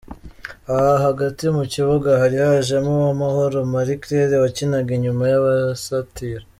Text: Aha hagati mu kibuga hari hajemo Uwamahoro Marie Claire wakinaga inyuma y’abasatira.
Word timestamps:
Aha 0.75 0.93
hagati 1.05 1.43
mu 1.55 1.63
kibuga 1.73 2.09
hari 2.21 2.37
hajemo 2.45 2.89
Uwamahoro 2.95 3.57
Marie 3.71 3.99
Claire 4.03 4.35
wakinaga 4.43 4.91
inyuma 4.97 5.23
y’abasatira. 5.31 6.43